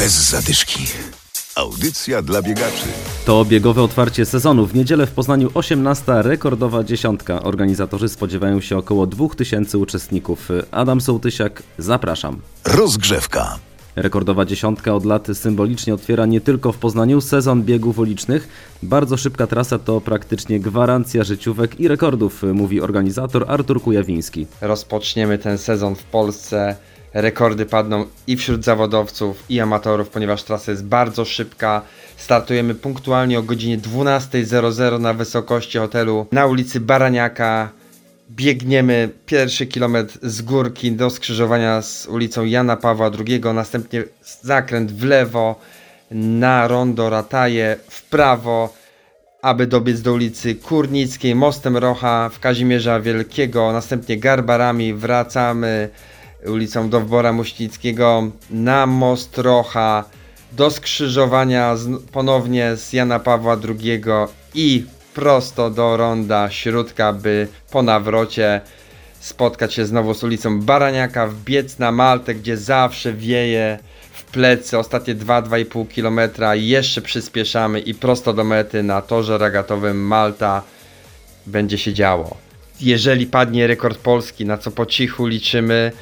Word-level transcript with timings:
Bez 0.00 0.30
zadyszki. 0.30 0.86
Audycja 1.54 2.22
dla 2.22 2.42
biegaczy. 2.42 2.86
To 3.24 3.44
biegowe 3.44 3.82
otwarcie 3.82 4.26
sezonu. 4.26 4.66
W 4.66 4.74
niedzielę 4.74 5.06
w 5.06 5.10
Poznaniu 5.10 5.50
18. 5.54 6.22
rekordowa 6.22 6.84
dziesiątka. 6.84 7.42
Organizatorzy 7.42 8.08
spodziewają 8.08 8.60
się 8.60 8.78
około 8.78 9.06
2000 9.06 9.78
uczestników. 9.78 10.48
Adam 10.70 11.00
Sołtysiak, 11.00 11.62
zapraszam. 11.78 12.40
Rozgrzewka. 12.64 13.58
Rekordowa 13.96 14.44
dziesiątka 14.44 14.94
od 14.94 15.04
lat 15.04 15.26
symbolicznie 15.34 15.94
otwiera 15.94 16.26
nie 16.26 16.40
tylko 16.40 16.72
w 16.72 16.78
Poznaniu 16.78 17.20
sezon 17.20 17.62
biegów 17.62 17.98
ulicznych. 17.98 18.48
Bardzo 18.82 19.16
szybka 19.16 19.46
trasa 19.46 19.78
to 19.78 20.00
praktycznie 20.00 20.60
gwarancja 20.60 21.24
życiówek 21.24 21.80
i 21.80 21.88
rekordów, 21.88 22.42
mówi 22.54 22.80
organizator 22.80 23.44
Artur 23.48 23.82
Kujawiński. 23.82 24.46
rozpoczniemy 24.60 25.38
ten 25.38 25.58
sezon 25.58 25.94
w 25.94 26.02
Polsce. 26.02 26.76
Rekordy 27.14 27.66
padną 27.66 28.06
i 28.26 28.36
wśród 28.36 28.64
zawodowców, 28.64 29.44
i 29.48 29.60
amatorów, 29.60 30.08
ponieważ 30.08 30.42
trasa 30.42 30.70
jest 30.70 30.84
bardzo 30.84 31.24
szybka. 31.24 31.82
Startujemy 32.16 32.74
punktualnie 32.74 33.38
o 33.38 33.42
godzinie 33.42 33.78
12.00 33.78 35.00
na 35.00 35.14
wysokości 35.14 35.78
hotelu 35.78 36.26
na 36.32 36.46
ulicy 36.46 36.80
Baraniaka. 36.80 37.70
Biegniemy 38.30 39.08
pierwszy 39.26 39.66
kilometr 39.66 40.18
z 40.22 40.42
górki 40.42 40.92
do 40.92 41.10
skrzyżowania 41.10 41.82
z 41.82 42.06
ulicą 42.06 42.44
Jana 42.44 42.76
Pawła 42.76 43.10
II, 43.26 43.40
następnie 43.54 44.04
zakręt 44.42 44.92
w 44.92 45.04
lewo 45.04 45.60
na 46.10 46.68
rondo 46.68 47.10
Rataje, 47.10 47.76
w 47.88 48.02
prawo 48.02 48.80
aby 49.42 49.66
dobiec 49.66 50.02
do 50.02 50.12
ulicy 50.12 50.54
Kurnickiej, 50.54 51.34
mostem 51.34 51.76
Rocha 51.76 52.28
w 52.28 52.40
Kazimierza 52.40 53.00
Wielkiego, 53.00 53.72
następnie 53.72 54.16
Garbarami 54.16 54.94
wracamy 54.94 55.88
ulicą 56.46 56.90
Dowbora 56.90 57.32
Muśnickiego 57.32 58.30
na 58.50 58.86
most 58.86 59.38
Rocha, 59.38 60.04
do 60.52 60.70
skrzyżowania 60.70 61.76
z, 61.76 62.02
ponownie 62.12 62.76
z 62.76 62.92
Jana 62.92 63.18
Pawła 63.18 63.56
II 63.68 64.02
i 64.54 64.84
prosto 65.14 65.70
do 65.70 65.96
ronda 65.96 66.50
Śródka, 66.50 67.12
by 67.12 67.48
po 67.70 67.82
nawrocie 67.82 68.60
spotkać 69.20 69.74
się 69.74 69.86
znowu 69.86 70.14
z 70.14 70.24
ulicą 70.24 70.60
Baraniaka, 70.60 71.26
wbiec 71.26 71.78
na 71.78 71.92
Maltę, 71.92 72.34
gdzie 72.34 72.56
zawsze 72.56 73.12
wieje 73.12 73.78
w 74.12 74.24
plecy 74.24 74.78
ostatnie 74.78 75.14
2-2,5 75.14 75.86
km, 75.94 76.20
jeszcze 76.52 77.02
przyspieszamy 77.02 77.80
i 77.80 77.94
prosto 77.94 78.32
do 78.32 78.44
mety 78.44 78.82
na 78.82 79.02
torze 79.02 79.38
regatowym 79.38 80.06
Malta 80.06 80.62
będzie 81.46 81.78
się 81.78 81.92
działo. 81.92 82.36
Jeżeli 82.80 83.26
padnie 83.26 83.66
rekord 83.66 83.98
Polski, 83.98 84.46
na 84.46 84.58
co 84.58 84.70
po 84.70 84.86
cichu 84.86 85.26
liczymy, 85.26 85.92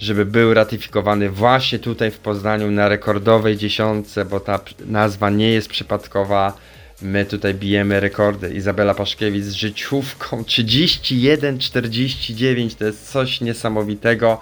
żeby 0.00 0.26
był 0.26 0.54
ratyfikowany 0.54 1.30
właśnie 1.30 1.78
tutaj 1.78 2.10
w 2.10 2.18
Poznaniu 2.18 2.70
na 2.70 2.88
rekordowej 2.88 3.56
dziesiątce, 3.56 4.24
bo 4.24 4.40
ta 4.40 4.60
nazwa 4.86 5.30
nie 5.30 5.50
jest 5.50 5.68
przypadkowa. 5.68 6.56
My 7.02 7.24
tutaj 7.24 7.54
bijemy 7.54 8.00
rekordy. 8.00 8.54
Izabela 8.54 8.94
Paszkiewicz 8.94 9.44
z 9.44 9.52
życiówką 9.52 10.42
31-49 10.48 12.74
to 12.74 12.84
jest 12.84 13.12
coś 13.12 13.40
niesamowitego, 13.40 14.40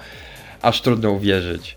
aż 0.63 0.83
trudno 0.83 1.11
uwierzyć. 1.11 1.77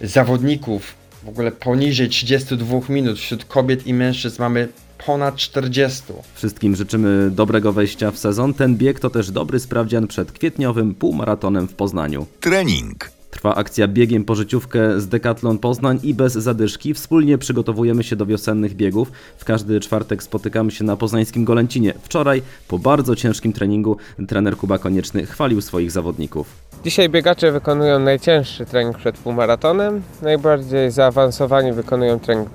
Zawodników 0.00 0.94
w 1.22 1.28
ogóle 1.28 1.52
poniżej 1.52 2.08
32 2.08 2.80
minut, 2.88 3.18
wśród 3.18 3.44
kobiet 3.44 3.86
i 3.86 3.94
mężczyzn 3.94 4.42
mamy 4.42 4.68
ponad 5.06 5.36
40. 5.36 6.02
Wszystkim 6.34 6.76
życzymy 6.76 7.30
dobrego 7.30 7.72
wejścia 7.72 8.10
w 8.10 8.18
sezon. 8.18 8.54
Ten 8.54 8.76
bieg 8.76 9.00
to 9.00 9.10
też 9.10 9.30
dobry 9.30 9.60
sprawdzian 9.60 10.06
przed 10.06 10.32
kwietniowym 10.32 10.94
półmaratonem 10.94 11.68
w 11.68 11.74
Poznaniu. 11.74 12.26
Trening. 12.40 13.16
Trwa 13.36 13.54
akcja 13.54 13.88
biegiem 13.88 14.24
po 14.24 14.34
życiówkę 14.34 15.00
z 15.00 15.08
Decathlon 15.08 15.58
Poznań 15.58 16.00
i 16.02 16.14
bez 16.14 16.32
zadyszki. 16.32 16.94
Wspólnie 16.94 17.38
przygotowujemy 17.38 18.04
się 18.04 18.16
do 18.16 18.26
wiosennych 18.26 18.74
biegów. 18.74 19.12
W 19.38 19.44
każdy 19.44 19.80
czwartek 19.80 20.22
spotykamy 20.22 20.70
się 20.70 20.84
na 20.84 20.96
poznańskim 20.96 21.44
Golęcinie. 21.44 21.94
Wczoraj, 22.02 22.42
po 22.68 22.78
bardzo 22.78 23.16
ciężkim 23.16 23.52
treningu, 23.52 23.96
trener 24.28 24.56
Kuba 24.56 24.78
Konieczny 24.78 25.26
chwalił 25.26 25.60
swoich 25.60 25.90
zawodników. 25.90 26.46
Dzisiaj 26.84 27.08
biegacze 27.08 27.52
wykonują 27.52 27.98
najcięższy 27.98 28.66
trening 28.66 28.98
przed 28.98 29.18
półmaratonem. 29.18 30.02
Najbardziej 30.22 30.90
zaawansowani 30.90 31.72
wykonują 31.72 32.20
trening 32.20 32.48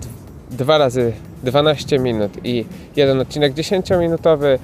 dwa 0.51 0.78
razy 0.78 1.13
12 1.44 2.00
minut 2.00 2.31
i 2.44 2.66
jeden 2.96 3.19
odcinek 3.19 3.53
10-minutowy. 3.53 4.59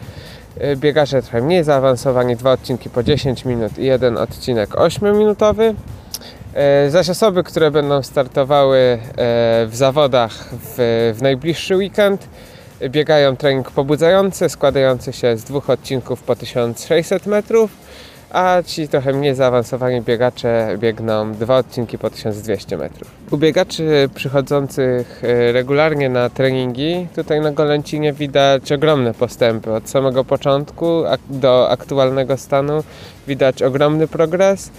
Y, 0.64 0.76
Biegacze 0.76 1.22
trochę 1.22 1.42
mniej 1.42 1.64
zaawansowani, 1.64 2.36
dwa 2.36 2.52
odcinki 2.52 2.90
po 2.90 3.04
10 3.04 3.46
minut 3.46 3.78
i 3.78 3.86
jeden 3.86 4.18
odcinek 4.18 4.70
8-minutowy. 4.70 5.74
E, 6.54 6.90
Zaś 6.90 7.10
osoby, 7.10 7.44
które 7.44 7.72
będą 7.72 8.04
startowały 8.04 8.78
e, 8.78 9.00
w 9.68 9.72
zawodach 9.74 10.50
w, 10.52 11.14
w 11.18 11.22
najbliższy 11.22 11.76
weekend, 11.76 12.28
biegają 12.90 13.38
trening 13.38 13.72
pobudzający, 13.72 14.50
składający 14.50 15.14
się 15.14 15.38
z 15.38 15.44
dwóch 15.44 15.70
odcinków 15.70 16.24
po 16.24 16.36
1600 16.36 17.26
metrów, 17.26 17.72
a 18.32 18.64
ci 18.66 18.88
trochę 18.88 19.14
mniej 19.14 19.36
zaawansowani 19.36 20.02
biegacze 20.02 20.78
biegną 20.80 21.34
dwa 21.34 21.58
odcinki 21.58 21.98
po 21.98 22.10
1200 22.10 22.78
metrów. 22.78 23.12
U 23.32 23.38
biegaczy 23.38 24.10
przychodzących 24.16 25.24
e, 25.24 25.52
regularnie 25.52 26.10
na 26.10 26.30
treningi, 26.30 27.08
tutaj 27.16 27.42
na 27.42 27.52
Golęcinie 27.52 28.14
widać 28.14 28.72
ogromne 28.72 29.14
postępy. 29.14 29.74
Od 29.74 29.90
samego 29.90 30.24
początku 30.24 31.04
do 31.30 31.70
aktualnego 31.70 32.38
stanu 32.38 32.84
widać 33.28 33.64
ogromny 33.64 34.08
progres 34.08 34.72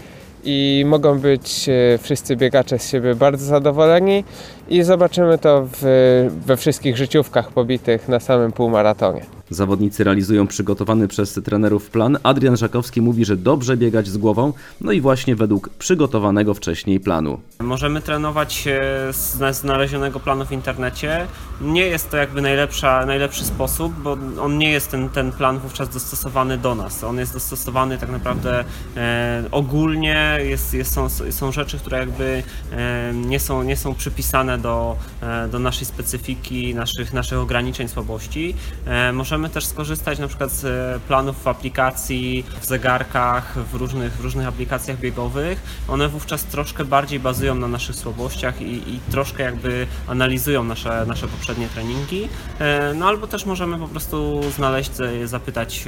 i 0.45 0.85
mogą 0.87 1.19
być 1.19 1.69
e, 1.69 1.99
wszyscy 1.99 2.37
biegacze 2.37 2.79
z 2.79 2.91
siebie 2.91 3.15
bardzo 3.15 3.45
zadowoleni 3.45 4.25
i 4.69 4.83
zobaczymy 4.83 5.39
to 5.39 5.69
w, 5.73 6.31
we 6.47 6.57
wszystkich 6.57 6.97
życiówkach 6.97 7.53
pobitych 7.53 8.09
na 8.09 8.21
samym 8.21 8.53
półmaratonie. 8.53 9.38
Zawodnicy 9.51 10.05
realizują 10.05 10.47
przygotowany 10.47 11.09
przez 11.09 11.33
trenerów 11.45 11.91
plan. 11.91 12.19
Adrian 12.23 12.57
Żakowski 12.57 13.01
mówi, 13.03 13.25
że 13.25 13.37
dobrze 13.37 13.77
biegać 13.77 14.09
z 14.09 14.17
głową, 14.17 14.53
no 14.81 14.93
i 14.93 15.01
właśnie 15.01 15.37
według 15.37 15.69
przygotowanego 15.69 16.55
wcześniej 16.55 17.01
planu. 17.01 17.41
Możemy 17.61 18.01
trenować 18.01 18.65
e, 18.67 19.13
z 19.13 19.35
zna- 19.35 19.53
znalezionego 19.53 20.21
planu 20.21 20.47
w 20.47 20.53
internecie. 20.53 21.27
Nie 21.61 21.83
jest 21.87 22.11
to 22.11 22.17
jakby 22.17 22.43
najlepsza, 22.43 23.07
najlepszy 23.07 23.45
sposób, 23.45 23.93
bo 24.03 24.17
on 24.41 24.59
nie 24.59 24.71
jest 24.71 24.91
ten, 24.91 25.09
ten 25.09 25.33
plan 25.33 25.59
wówczas 25.59 25.89
dostosowany 25.89 26.59
do 26.59 26.75
nas. 26.75 27.05
On 27.05 27.19
jest 27.19 27.33
dostosowany 27.33 27.99
tak 27.99 28.11
naprawdę 28.11 28.65
e, 28.97 29.45
ogólnie, 29.51 30.39
jest, 30.45 30.75
jest, 30.75 30.93
są, 30.93 31.09
są 31.31 31.53
rzeczy, 31.53 31.79
które 31.79 31.99
jakby 31.99 32.43
e, 32.73 33.13
nie, 33.15 33.41
są, 33.41 33.63
nie 33.63 33.77
są 33.77 33.95
przypisane 33.95 34.59
do, 34.59 34.97
e, 35.23 35.49
do 35.49 35.59
naszej 35.59 35.87
specyfiki, 35.87 36.75
naszych, 36.75 37.13
naszych 37.13 37.39
ograniczeń, 37.39 37.89
słabości. 37.89 38.55
E, 38.87 39.13
możemy 39.39 39.55
też 39.55 39.67
skorzystać 39.67 40.19
na 40.19 40.29
przykład 40.29 40.53
z 40.53 40.65
e, 40.65 41.01
planów 41.09 41.43
w 41.43 41.49
aplikacji, 41.49 42.45
w 42.61 42.65
zegarkach, 42.67 43.59
w 43.59 43.75
różnych, 43.75 44.13
w 44.13 44.21
różnych 44.21 44.47
aplikacjach 44.47 44.99
biegowych. 44.99 45.63
One 45.89 46.09
wówczas 46.09 46.45
troszkę 46.45 46.85
bardziej 46.85 47.21
bazują 47.21 47.55
na 47.55 47.69
naszych 47.69 47.97
słabościach 47.97 48.61
i, 48.61 48.95
i 48.95 49.01
troszkę 49.11 49.43
jakby 49.43 49.87
analizują 50.07 50.65
nasze, 50.65 51.05
nasze 51.07 51.29
poprzednie 51.29 51.69
treningi. 51.69 52.29
E, 52.59 52.95
No 52.95 53.07
albo 53.07 53.27
też 53.27 53.47
możemy 53.47 53.79
po 53.79 53.89
prostu 53.89 54.41
znaleźć, 54.57 54.91
e, 55.01 55.27
zapytać 55.27 55.85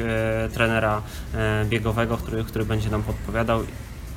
trenera 0.54 1.02
biegowego, 1.64 2.16
który, 2.16 2.44
który 2.44 2.64
będzie 2.64 2.90
nam 2.90 3.02
podpowiadał 3.02 3.62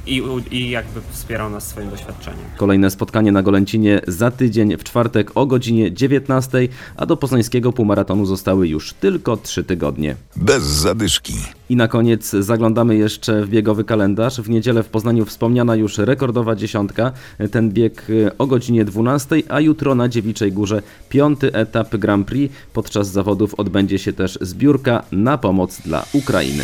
i, 0.07 0.23
i 0.51 0.69
jakby 0.69 1.01
wspierał 1.11 1.49
nas 1.49 1.67
swoim 1.67 1.89
doświadczeniem. 1.89 2.45
Kolejne 2.57 2.89
spotkanie 2.91 3.31
na 3.31 3.43
Golęcinie 3.43 4.01
za 4.07 4.31
tydzień 4.31 4.77
w 4.77 4.83
czwartek 4.83 5.31
o 5.35 5.45
godzinie 5.45 5.93
19, 5.93 6.67
a 6.97 7.05
do 7.05 7.17
poznańskiego 7.17 7.73
półmaratonu 7.73 8.25
zostały 8.25 8.67
już 8.67 8.93
tylko 8.93 9.37
3 9.37 9.63
tygodnie. 9.63 10.15
Bez 10.35 10.63
zadyszki. 10.63 11.33
I 11.69 11.75
na 11.75 11.87
koniec 11.87 12.29
zaglądamy 12.29 12.95
jeszcze 12.95 13.45
w 13.45 13.49
biegowy 13.49 13.83
kalendarz. 13.83 14.41
W 14.41 14.49
niedzielę 14.49 14.83
w 14.83 14.89
Poznaniu 14.89 15.25
wspomniana 15.25 15.75
już 15.75 15.97
rekordowa 15.97 16.55
dziesiątka. 16.55 17.11
Ten 17.51 17.71
bieg 17.71 18.09
y, 18.09 18.37
o 18.37 18.47
godzinie 18.47 18.85
12, 18.85 19.35
a 19.49 19.59
jutro 19.59 19.95
na 19.95 20.09
Dziewiczej 20.09 20.51
Górze 20.51 20.81
piąty 21.09 21.53
etap 21.53 21.95
Grand 21.95 22.27
Prix. 22.27 22.56
Podczas 22.73 23.07
zawodów 23.07 23.56
odbędzie 23.56 23.99
się 23.99 24.13
też 24.13 24.38
zbiórka 24.41 25.03
na 25.11 25.38
pomoc 25.38 25.81
dla 25.81 26.06
Ukrainy. 26.13 26.63